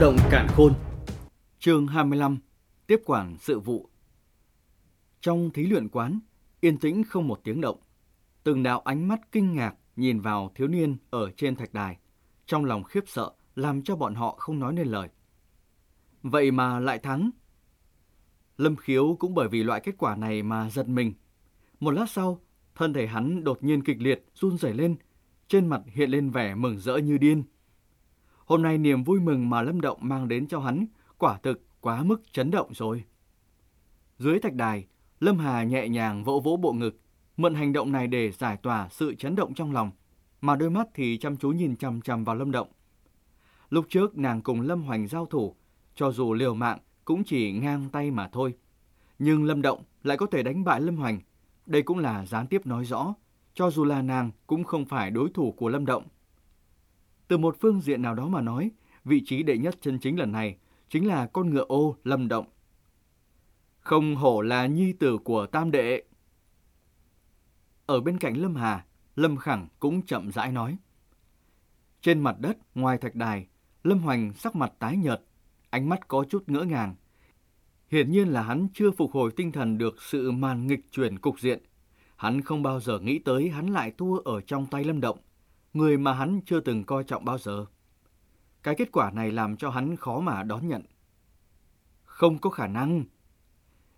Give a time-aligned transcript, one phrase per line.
[0.00, 0.72] động cản khôn
[1.58, 2.38] Chương 25
[2.86, 3.88] Tiếp quản sự vụ
[5.20, 6.20] Trong thí luyện quán,
[6.60, 7.78] yên tĩnh không một tiếng động.
[8.42, 11.98] Từng đạo ánh mắt kinh ngạc nhìn vào thiếu niên ở trên thạch đài.
[12.46, 15.08] Trong lòng khiếp sợ làm cho bọn họ không nói nên lời.
[16.22, 17.30] Vậy mà lại thắng.
[18.56, 21.14] Lâm khiếu cũng bởi vì loại kết quả này mà giật mình.
[21.80, 22.40] Một lát sau,
[22.74, 24.96] thân thể hắn đột nhiên kịch liệt, run rẩy lên,
[25.48, 27.42] trên mặt hiện lên vẻ mừng rỡ như điên.
[28.46, 30.86] Hôm nay niềm vui mừng mà Lâm Động mang đến cho hắn
[31.18, 33.04] quả thực quá mức chấn động rồi.
[34.18, 34.86] Dưới thạch đài,
[35.20, 37.00] Lâm Hà nhẹ nhàng vỗ vỗ bộ ngực,
[37.36, 39.90] mượn hành động này để giải tỏa sự chấn động trong lòng,
[40.40, 42.68] mà đôi mắt thì chăm chú nhìn chằm chằm vào Lâm Động.
[43.70, 45.54] Lúc trước nàng cùng Lâm Hoành giao thủ,
[45.94, 48.54] cho dù liều mạng cũng chỉ ngang tay mà thôi.
[49.18, 51.20] Nhưng Lâm Động lại có thể đánh bại Lâm Hoành.
[51.66, 53.14] Đây cũng là gián tiếp nói rõ,
[53.54, 56.04] cho dù là nàng cũng không phải đối thủ của Lâm Động.
[57.28, 58.70] Từ một phương diện nào đó mà nói,
[59.04, 60.56] vị trí đệ nhất chân chính lần này
[60.88, 62.46] chính là con ngựa ô Lâm Động.
[63.80, 66.02] Không hổ là nhi tử của tam đệ.
[67.86, 68.84] Ở bên cạnh Lâm Hà,
[69.16, 70.76] Lâm Khẳng cũng chậm rãi nói.
[72.00, 73.46] Trên mặt đất, ngoài thạch đài,
[73.84, 75.22] Lâm Hoành sắc mặt tái nhợt,
[75.70, 76.94] ánh mắt có chút ngỡ ngàng.
[77.90, 81.40] Hiển nhiên là hắn chưa phục hồi tinh thần được sự màn nghịch chuyển cục
[81.40, 81.62] diện.
[82.16, 85.18] Hắn không bao giờ nghĩ tới hắn lại thua ở trong tay Lâm Động,
[85.76, 87.66] người mà hắn chưa từng coi trọng bao giờ.
[88.62, 90.82] Cái kết quả này làm cho hắn khó mà đón nhận.
[92.04, 93.04] Không có khả năng.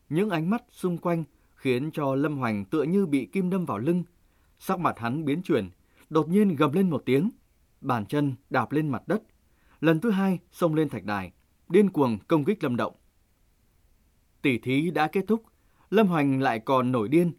[0.08, 3.78] Những ánh mắt xung quanh khiến cho Lâm Hoành tựa như bị kim đâm vào
[3.78, 4.04] lưng.
[4.58, 5.70] Sắc mặt hắn biến chuyển,
[6.10, 7.30] đột nhiên gầm lên một tiếng,
[7.80, 9.22] bàn chân đạp lên mặt đất.
[9.80, 11.32] Lần thứ hai xông lên thạch đài,
[11.68, 12.94] điên cuồng công kích Lâm Động.
[14.42, 15.42] Tỷ thí đã kết thúc,
[15.90, 17.32] Lâm Hoành lại còn nổi điên.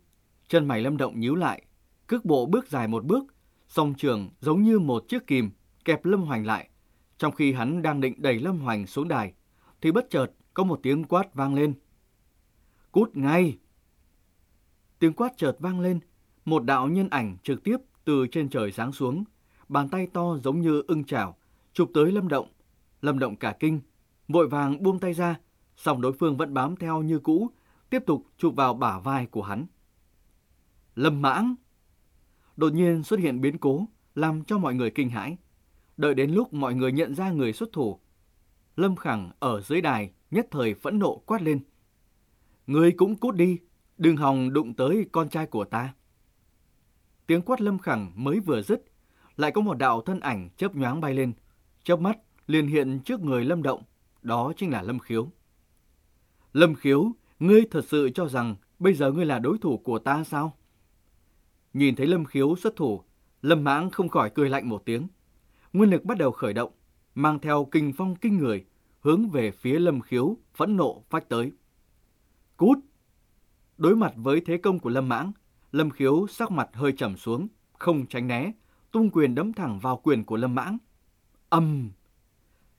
[0.47, 1.63] Chân mày Lâm Động nhíu lại,
[2.07, 3.23] cước bộ bước dài một bước,
[3.69, 5.51] song trường giống như một chiếc kìm
[5.85, 6.69] kẹp Lâm Hoành lại.
[7.17, 9.33] Trong khi hắn đang định đẩy Lâm Hoành xuống đài,
[9.81, 11.73] thì bất chợt có một tiếng quát vang lên.
[12.91, 13.57] Cút ngay!
[14.99, 15.99] Tiếng quát chợt vang lên,
[16.45, 19.23] một đạo nhân ảnh trực tiếp từ trên trời giáng xuống,
[19.67, 21.37] bàn tay to giống như ưng chảo,
[21.73, 22.47] chụp tới Lâm Động.
[23.01, 23.81] Lâm Động cả kinh,
[24.27, 25.39] vội vàng buông tay ra,
[25.75, 27.49] song đối phương vẫn bám theo như cũ,
[27.89, 29.65] tiếp tục chụp vào bả vai của hắn.
[30.95, 31.55] Lâm Mãng!
[32.59, 35.37] Đột nhiên xuất hiện biến cố, làm cho mọi người kinh hãi.
[35.97, 37.99] Đợi đến lúc mọi người nhận ra người xuất thủ,
[38.75, 41.59] Lâm Khẳng ở dưới đài nhất thời phẫn nộ quát lên.
[42.67, 43.59] Ngươi cũng cút đi,
[43.97, 45.93] đừng hòng đụng tới con trai của ta.
[47.27, 48.85] Tiếng quát Lâm Khẳng mới vừa dứt,
[49.37, 51.33] lại có một đạo thân ảnh chớp nhoáng bay lên,
[51.83, 52.17] chớp mắt
[52.47, 53.83] liền hiện trước người Lâm Động,
[54.21, 55.31] đó chính là Lâm Khiếu.
[56.53, 60.23] Lâm Khiếu, ngươi thật sự cho rằng bây giờ ngươi là đối thủ của ta
[60.23, 60.58] sao?
[61.73, 63.03] Nhìn thấy Lâm Khiếu xuất thủ,
[63.41, 65.07] Lâm Mãng không khỏi cười lạnh một tiếng.
[65.73, 66.71] Nguyên lực bắt đầu khởi động,
[67.15, 68.65] mang theo kinh phong kinh người,
[69.01, 71.51] hướng về phía Lâm Khiếu, phẫn nộ phách tới.
[72.57, 72.77] Cút!
[73.77, 75.31] Đối mặt với thế công của Lâm Mãng,
[75.71, 78.51] Lâm Khiếu sắc mặt hơi trầm xuống, không tránh né,
[78.91, 80.77] tung quyền đấm thẳng vào quyền của Lâm Mãng.
[81.49, 81.89] Âm!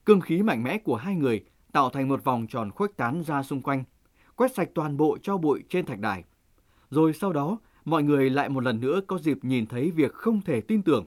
[0.05, 3.43] Cương khí mạnh mẽ của hai người tạo thành một vòng tròn khuếch tán ra
[3.43, 3.85] xung quanh,
[4.37, 6.25] quét sạch toàn bộ cho bụi trên thạch đài.
[6.91, 10.41] Rồi sau đó, mọi người lại một lần nữa có dịp nhìn thấy việc không
[10.41, 11.07] thể tin tưởng.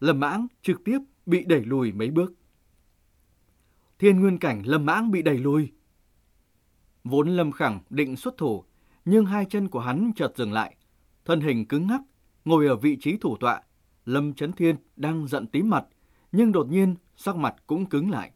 [0.00, 2.32] Lâm Mãng trực tiếp bị đẩy lùi mấy bước.
[3.98, 5.72] Thiên nguyên cảnh Lâm Mãng bị đẩy lùi.
[7.04, 8.64] Vốn Lâm Khẳng định xuất thủ,
[9.04, 10.76] nhưng hai chân của hắn chợt dừng lại,
[11.24, 12.00] thân hình cứng ngắc,
[12.44, 13.62] ngồi ở vị trí thủ tọa.
[14.04, 15.86] Lâm Chấn Thiên đang giận tím mặt,
[16.32, 18.30] nhưng đột nhiên sắc mặt cũng cứng lại.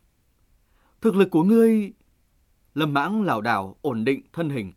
[1.00, 1.92] Thực lực của ngươi...
[2.74, 4.72] Lâm Mãng lảo đảo ổn định thân hình.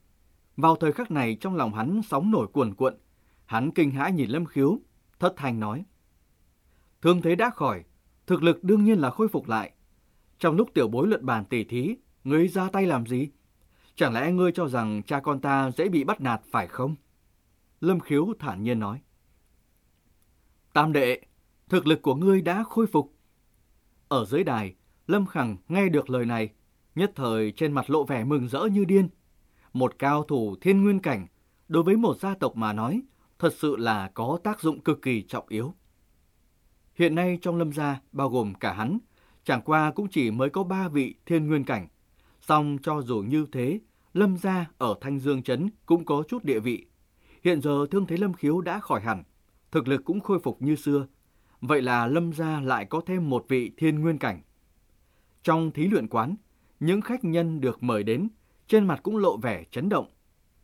[0.57, 2.95] Vào thời khắc này trong lòng hắn sóng nổi cuồn cuộn,
[3.45, 4.79] hắn kinh hãi nhìn Lâm Khiếu,
[5.19, 5.85] thất thanh nói.
[7.01, 7.83] Thương thế đã khỏi,
[8.27, 9.71] thực lực đương nhiên là khôi phục lại.
[10.39, 13.29] Trong lúc tiểu bối luận bàn tỉ thí, ngươi ra tay làm gì?
[13.95, 16.95] Chẳng lẽ ngươi cho rằng cha con ta dễ bị bắt nạt phải không?
[17.81, 19.01] Lâm Khiếu thản nhiên nói.
[20.73, 21.22] Tam đệ,
[21.69, 23.13] thực lực của ngươi đã khôi phục.
[24.07, 24.75] Ở dưới đài,
[25.07, 26.49] Lâm Khẳng nghe được lời này,
[26.96, 29.09] nhất thời trên mặt lộ vẻ mừng rỡ như điên.
[29.75, 31.27] Một cao thủ thiên nguyên cảnh,
[31.67, 33.01] đối với một gia tộc mà nói,
[33.39, 35.73] thật sự là có tác dụng cực kỳ trọng yếu.
[36.93, 38.97] Hiện nay trong lâm gia, bao gồm cả hắn,
[39.43, 41.87] chẳng qua cũng chỉ mới có ba vị thiên nguyên cảnh.
[42.41, 43.79] Song cho dù như thế,
[44.13, 46.85] lâm gia ở Thanh Dương Trấn cũng có chút địa vị.
[47.43, 49.23] Hiện giờ thương thế lâm khiếu đã khỏi hẳn,
[49.71, 51.07] thực lực cũng khôi phục như xưa.
[51.61, 54.41] Vậy là lâm gia lại có thêm một vị thiên nguyên cảnh.
[55.43, 56.35] Trong thí luyện quán,
[56.79, 58.28] những khách nhân được mời đến,
[58.67, 60.08] trên mặt cũng lộ vẻ chấn động.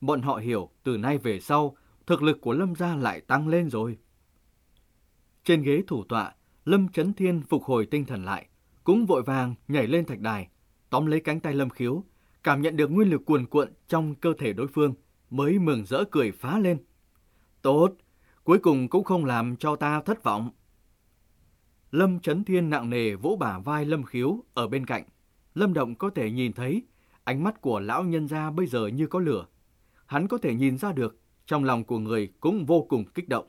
[0.01, 1.77] Bọn họ hiểu từ nay về sau,
[2.07, 3.97] thực lực của lâm gia lại tăng lên rồi.
[5.43, 6.33] Trên ghế thủ tọa,
[6.65, 8.47] Lâm Chấn Thiên phục hồi tinh thần lại,
[8.83, 10.47] cũng vội vàng nhảy lên thạch đài,
[10.89, 12.03] tóm lấy cánh tay Lâm Khiếu,
[12.43, 14.93] cảm nhận được nguyên lực cuồn cuộn trong cơ thể đối phương,
[15.29, 16.77] mới mừng rỡ cười phá lên.
[17.61, 17.93] Tốt,
[18.43, 20.49] cuối cùng cũng không làm cho ta thất vọng.
[21.91, 25.03] Lâm Chấn Thiên nặng nề vỗ bả vai Lâm Khiếu ở bên cạnh.
[25.55, 26.83] Lâm Động có thể nhìn thấy
[27.23, 29.45] ánh mắt của lão nhân gia bây giờ như có lửa.
[30.05, 33.47] Hắn có thể nhìn ra được trong lòng của người cũng vô cùng kích động.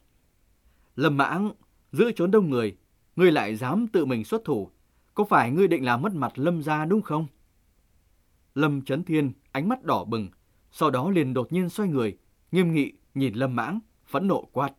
[0.97, 1.53] Lâm Mãng,
[1.93, 2.77] giữ trốn đông người,
[3.17, 4.71] ngươi lại dám tự mình xuất thủ,
[5.15, 7.27] có phải ngươi định làm mất mặt Lâm gia đúng không?
[8.55, 10.29] Lâm Trấn Thiên ánh mắt đỏ bừng,
[10.71, 12.19] sau đó liền đột nhiên xoay người,
[12.53, 14.75] nghiêm nghị nhìn Lâm Mãng, phẫn nộ quát.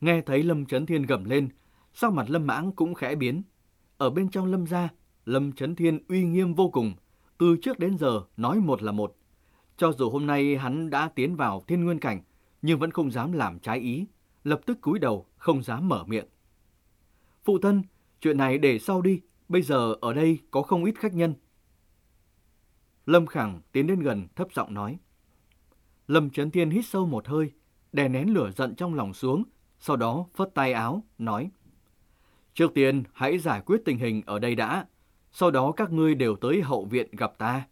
[0.00, 1.48] Nghe thấy Lâm Trấn Thiên gầm lên,
[1.92, 3.42] sắc mặt Lâm Mãng cũng khẽ biến.
[3.98, 4.88] Ở bên trong Lâm gia,
[5.24, 6.94] Lâm Trấn Thiên uy nghiêm vô cùng,
[7.38, 9.16] từ trước đến giờ nói một là một.
[9.76, 12.22] Cho dù hôm nay hắn đã tiến vào thiên nguyên cảnh,
[12.62, 14.06] nhưng vẫn không dám làm trái ý,
[14.44, 16.26] lập tức cúi đầu, không dám mở miệng.
[17.44, 17.82] Phụ thân,
[18.20, 21.34] chuyện này để sau đi, bây giờ ở đây có không ít khách nhân.
[23.06, 24.98] Lâm Khẳng tiến đến gần thấp giọng nói.
[26.08, 27.52] Lâm Trấn Thiên hít sâu một hơi,
[27.92, 29.44] đè nén lửa giận trong lòng xuống,
[29.78, 31.50] sau đó phất tay áo, nói.
[32.54, 34.86] Trước tiên, hãy giải quyết tình hình ở đây đã,
[35.36, 37.66] sau đó các ngươi đều tới hậu viện gặp ta.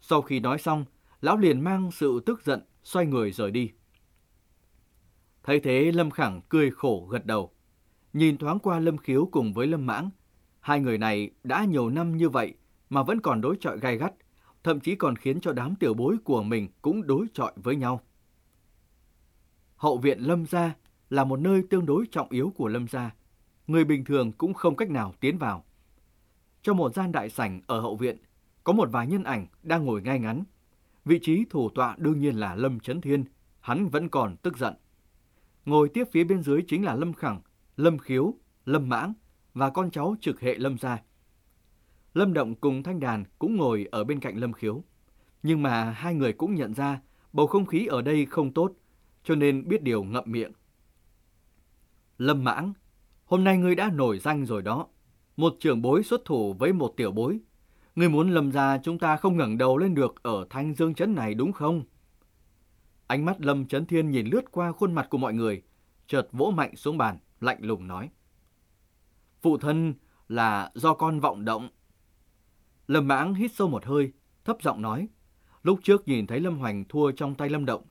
[0.00, 0.84] Sau khi nói xong,
[1.20, 3.70] lão liền mang sự tức giận, xoay người rời đi.
[5.42, 7.50] Thấy thế Lâm Khẳng cười khổ gật đầu.
[8.12, 10.10] Nhìn thoáng qua Lâm Khiếu cùng với Lâm Mãng,
[10.60, 12.54] hai người này đã nhiều năm như vậy
[12.90, 14.14] mà vẫn còn đối chọi gai gắt,
[14.62, 18.00] thậm chí còn khiến cho đám tiểu bối của mình cũng đối chọi với nhau.
[19.76, 20.74] Hậu viện Lâm Gia
[21.10, 23.14] là một nơi tương đối trọng yếu của Lâm Gia.
[23.66, 25.64] Người bình thường cũng không cách nào tiến vào.
[26.64, 28.16] Trong một gian đại sảnh ở hậu viện,
[28.64, 30.44] có một vài nhân ảnh đang ngồi ngay ngắn.
[31.04, 33.24] Vị trí thủ tọa đương nhiên là Lâm Trấn Thiên,
[33.60, 34.74] hắn vẫn còn tức giận.
[35.64, 37.40] Ngồi tiếp phía bên dưới chính là Lâm Khẳng,
[37.76, 38.34] Lâm Khiếu,
[38.64, 39.12] Lâm Mãng
[39.54, 41.02] và con cháu trực hệ Lâm Gia.
[42.14, 44.84] Lâm Động cùng Thanh Đàn cũng ngồi ở bên cạnh Lâm Khiếu.
[45.42, 47.00] Nhưng mà hai người cũng nhận ra
[47.32, 48.72] bầu không khí ở đây không tốt,
[49.24, 50.52] cho nên biết điều ngậm miệng.
[52.18, 52.72] Lâm Mãng,
[53.24, 54.86] hôm nay ngươi đã nổi danh rồi đó.
[55.36, 57.40] Một trưởng bối xuất thủ với một tiểu bối.
[57.96, 61.14] Ngươi muốn lâm ra chúng ta không ngẩng đầu lên được ở Thanh Dương chấn
[61.14, 61.84] này đúng không?
[63.06, 65.62] Ánh mắt Lâm chấn Thiên nhìn lướt qua khuôn mặt của mọi người,
[66.06, 68.10] chợt vỗ mạnh xuống bàn, lạnh lùng nói.
[69.42, 69.94] Phụ thân
[70.28, 71.68] là do con vọng động.
[72.86, 74.12] Lâm Mãng hít sâu một hơi,
[74.44, 75.08] thấp giọng nói.
[75.62, 77.82] Lúc trước nhìn thấy Lâm Hoành thua trong tay Lâm Động,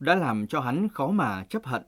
[0.00, 1.82] đã làm cho hắn khó mà chấp hận.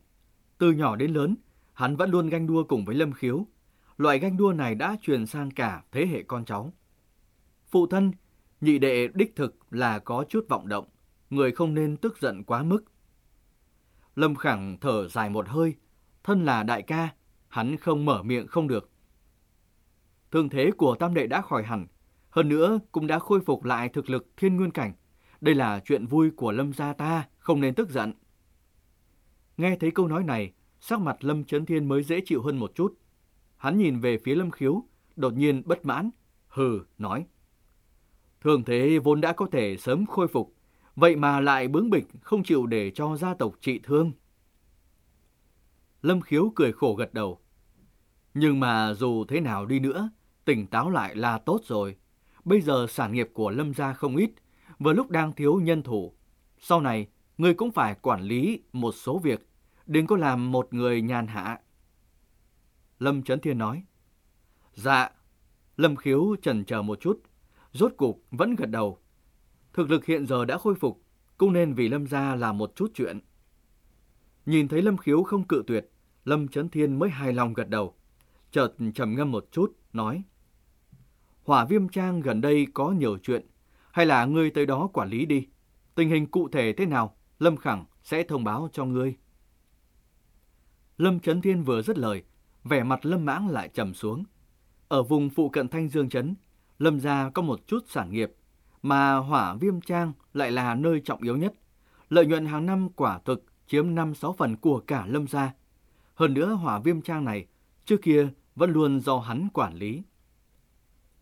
[0.59, 1.37] Từ nhỏ đến lớn,
[1.73, 3.47] hắn vẫn luôn ganh đua cùng với Lâm Khiếu.
[4.03, 6.73] Loại ganh đua này đã truyền sang cả thế hệ con cháu.
[7.71, 8.13] Phụ thân,
[8.61, 10.89] nhị đệ đích thực là có chút vọng động,
[11.31, 12.85] người không nên tức giận quá mức.
[14.17, 15.75] Lâm Khẳng thở dài một hơi,
[16.25, 17.09] thân là đại ca,
[17.49, 18.91] hắn không mở miệng không được.
[20.31, 21.87] Thương thế của tam đệ đã khỏi hẳn,
[22.31, 24.93] hơn nữa cũng đã khôi phục lại thực lực thiên nguyên cảnh.
[25.41, 28.13] Đây là chuyện vui của Lâm gia ta, không nên tức giận.
[29.57, 32.73] Nghe thấy câu nói này, sắc mặt Lâm Trấn Thiên mới dễ chịu hơn một
[32.75, 33.02] chút.
[33.63, 34.85] Hắn nhìn về phía Lâm Khiếu,
[35.17, 36.11] đột nhiên bất mãn,
[36.49, 37.27] hừ, nói.
[38.41, 40.55] Thường thế vốn đã có thể sớm khôi phục,
[40.97, 44.13] vậy mà lại bướng bịch không chịu để cho gia tộc trị thương.
[46.03, 47.41] Lâm Khiếu cười khổ gật đầu.
[48.35, 50.11] Nhưng mà dù thế nào đi nữa,
[50.45, 51.97] tỉnh táo lại là tốt rồi.
[52.45, 54.31] Bây giờ sản nghiệp của Lâm gia không ít,
[54.79, 56.13] vừa lúc đang thiếu nhân thủ.
[56.59, 57.07] Sau này,
[57.39, 59.49] người cũng phải quản lý một số việc,
[59.87, 61.61] đừng có làm một người nhàn hạ.
[63.03, 63.85] Lâm Trấn Thiên nói.
[64.75, 65.09] Dạ.
[65.77, 67.23] Lâm Khiếu chần chờ một chút,
[67.73, 68.99] rốt cục vẫn gật đầu.
[69.73, 71.03] Thực lực hiện giờ đã khôi phục,
[71.39, 73.21] cũng nên vì Lâm gia làm một chút chuyện.
[74.47, 75.91] Nhìn thấy Lâm Khiếu không cự tuyệt,
[76.25, 77.95] Lâm Trấn Thiên mới hài lòng gật đầu.
[78.51, 80.23] Chợt trầm ngâm một chút, nói.
[81.45, 83.47] Hỏa viêm trang gần đây có nhiều chuyện,
[83.91, 85.47] hay là ngươi tới đó quản lý đi.
[85.95, 89.17] Tình hình cụ thể thế nào, Lâm Khẳng sẽ thông báo cho ngươi.
[90.99, 92.23] Lâm Trấn Thiên vừa dứt lời,
[92.65, 94.25] vẻ mặt Lâm Mãng lại trầm xuống.
[94.89, 96.35] Ở vùng phụ cận Thanh Dương Trấn,
[96.79, 98.33] Lâm gia có một chút sản nghiệp,
[98.83, 101.55] mà hỏa viêm trang lại là nơi trọng yếu nhất.
[102.11, 105.53] Lợi nhuận hàng năm quả thực chiếm 5-6 phần của cả Lâm gia.
[106.15, 107.47] Hơn nữa hỏa viêm trang này,
[107.85, 110.03] trước kia vẫn luôn do hắn quản lý.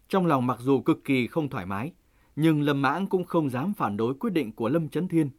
[0.08, 1.92] Trong lòng mặc dù cực kỳ không thoải mái,
[2.36, 5.30] nhưng Lâm Mãng cũng không dám phản đối quyết định của Lâm Chấn Thiên.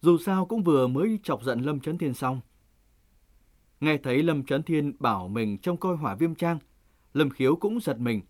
[0.00, 2.40] Dù sao cũng vừa mới chọc giận Lâm Chấn Thiên xong.
[3.80, 6.58] Nghe thấy Lâm Chấn Thiên bảo mình trông coi hỏa viêm trang,
[7.12, 8.20] Lâm Khiếu cũng giật mình.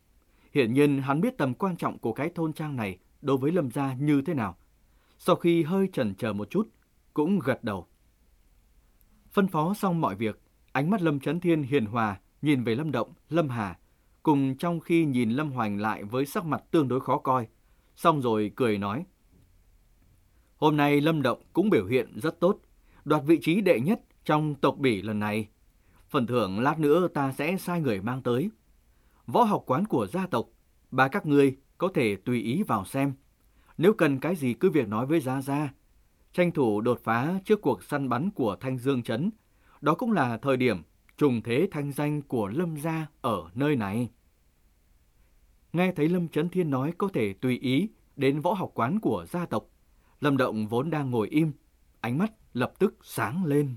[0.55, 3.71] Hiển nhiên hắn biết tầm quan trọng của cái thôn trang này đối với Lâm
[3.71, 4.57] gia như thế nào.
[5.19, 6.69] Sau khi hơi chần chờ một chút,
[7.15, 7.87] cũng gật đầu.
[9.33, 10.41] Phân phó xong mọi việc,
[10.73, 13.79] ánh mắt Lâm Chấn Thiên hiền hòa nhìn về Lâm Động, Lâm Hà,
[14.23, 17.49] cùng trong khi nhìn Lâm Hoành lại với sắc mặt tương đối khó coi.
[17.97, 19.05] Xong rồi cười nói.
[20.57, 22.59] Hôm nay Lâm Động cũng biểu hiện rất tốt,
[23.05, 24.01] đoạt vị trí đệ nhất
[24.31, 25.49] trong tộc bỉ lần này.
[26.09, 28.51] Phần thưởng lát nữa ta sẽ sai người mang tới.
[29.27, 30.49] Võ học quán của gia tộc,
[30.91, 33.13] ba các ngươi có thể tùy ý vào xem.
[33.79, 35.73] Nếu cần cái gì cứ việc nói với Gia Gia.
[36.33, 39.31] Tranh thủ đột phá trước cuộc săn bắn của Thanh Dương Trấn.
[39.81, 40.83] Đó cũng là thời điểm
[41.19, 44.09] trùng thế thanh danh của Lâm Gia ở nơi này.
[45.73, 49.27] Nghe thấy Lâm Trấn Thiên nói có thể tùy ý đến võ học quán của
[49.29, 49.65] gia tộc,
[50.21, 51.53] Lâm Động vốn đang ngồi im,
[52.01, 53.77] ánh mắt lập tức sáng lên.